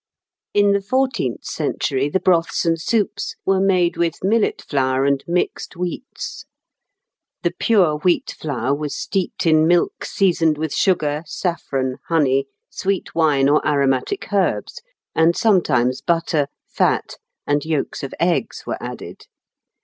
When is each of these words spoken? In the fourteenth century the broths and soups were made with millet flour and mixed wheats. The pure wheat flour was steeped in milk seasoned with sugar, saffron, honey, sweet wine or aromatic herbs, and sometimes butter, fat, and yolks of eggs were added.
In 0.55 0.71
the 0.71 0.81
fourteenth 0.81 1.45
century 1.45 2.09
the 2.09 2.19
broths 2.19 2.65
and 2.65 2.81
soups 2.81 3.35
were 3.45 3.59
made 3.61 3.97
with 3.97 4.23
millet 4.23 4.63
flour 4.67 5.05
and 5.05 5.23
mixed 5.27 5.73
wheats. 5.75 6.45
The 7.43 7.51
pure 7.51 7.97
wheat 7.97 8.35
flour 8.41 8.73
was 8.73 8.95
steeped 8.95 9.45
in 9.45 9.67
milk 9.67 10.03
seasoned 10.03 10.57
with 10.57 10.73
sugar, 10.73 11.21
saffron, 11.27 11.97
honey, 12.07 12.47
sweet 12.67 13.13
wine 13.13 13.47
or 13.47 13.61
aromatic 13.63 14.33
herbs, 14.33 14.81
and 15.13 15.35
sometimes 15.37 16.01
butter, 16.01 16.47
fat, 16.67 17.17
and 17.45 17.63
yolks 17.63 18.01
of 18.01 18.11
eggs 18.19 18.63
were 18.65 18.81
added. 18.81 19.27